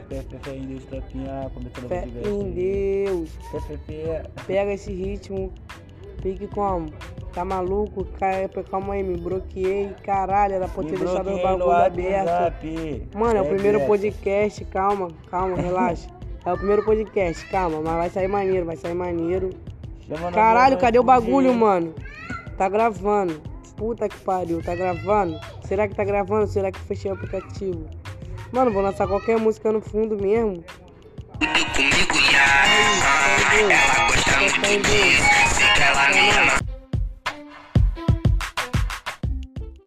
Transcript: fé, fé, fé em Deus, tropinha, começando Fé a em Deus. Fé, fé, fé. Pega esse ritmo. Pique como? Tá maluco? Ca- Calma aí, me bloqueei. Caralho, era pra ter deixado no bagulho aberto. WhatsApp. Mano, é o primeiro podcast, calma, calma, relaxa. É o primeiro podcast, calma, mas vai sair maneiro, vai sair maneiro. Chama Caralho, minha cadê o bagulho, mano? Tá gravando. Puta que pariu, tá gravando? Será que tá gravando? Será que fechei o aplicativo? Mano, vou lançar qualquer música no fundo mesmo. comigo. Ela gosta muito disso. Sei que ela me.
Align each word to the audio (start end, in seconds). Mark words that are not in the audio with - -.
fé, 0.00 0.22
fé, 0.22 0.38
fé 0.42 0.56
em 0.56 0.66
Deus, 0.66 0.84
tropinha, 0.84 1.50
começando 1.52 1.88
Fé 1.88 2.00
a 2.00 2.28
em 2.28 2.50
Deus. 2.52 3.30
Fé, 3.50 3.60
fé, 3.60 3.78
fé. 3.86 4.22
Pega 4.46 4.72
esse 4.72 4.92
ritmo. 4.92 5.52
Pique 6.22 6.46
como? 6.46 6.90
Tá 7.34 7.44
maluco? 7.44 8.04
Ca- 8.18 8.48
Calma 8.70 8.94
aí, 8.94 9.02
me 9.02 9.16
bloqueei. 9.18 9.90
Caralho, 10.02 10.54
era 10.54 10.68
pra 10.68 10.82
ter 10.84 10.98
deixado 10.98 11.30
no 11.30 11.42
bagulho 11.42 11.70
aberto. 11.70 12.26
WhatsApp. 12.28 13.08
Mano, 13.14 13.36
é 13.38 13.42
o 13.42 13.46
primeiro 13.46 13.80
podcast, 13.86 14.64
calma, 14.66 15.08
calma, 15.30 15.56
relaxa. 15.56 16.08
É 16.46 16.52
o 16.52 16.56
primeiro 16.56 16.84
podcast, 16.84 17.46
calma, 17.48 17.80
mas 17.82 17.94
vai 17.94 18.10
sair 18.10 18.28
maneiro, 18.28 18.64
vai 18.66 18.76
sair 18.76 18.94
maneiro. 18.94 19.50
Chama 20.06 20.30
Caralho, 20.30 20.72
minha 20.76 20.80
cadê 20.80 20.98
o 20.98 21.02
bagulho, 21.02 21.52
mano? 21.54 21.94
Tá 22.56 22.68
gravando. 22.68 23.40
Puta 23.76 24.08
que 24.08 24.16
pariu, 24.18 24.62
tá 24.62 24.74
gravando? 24.74 25.38
Será 25.66 25.88
que 25.88 25.94
tá 25.96 26.04
gravando? 26.04 26.46
Será 26.46 26.70
que 26.70 26.78
fechei 26.80 27.10
o 27.10 27.14
aplicativo? 27.14 27.84
Mano, 28.54 28.70
vou 28.70 28.82
lançar 28.82 29.08
qualquer 29.08 29.36
música 29.36 29.72
no 29.72 29.80
fundo 29.80 30.16
mesmo. 30.16 30.64
comigo. 33.56 33.72
Ela 33.72 34.06
gosta 34.06 34.38
muito 34.38 34.88
disso. 34.88 35.22
Sei 35.56 35.66
que 35.74 35.82
ela 35.82 36.08
me. 36.10 36.33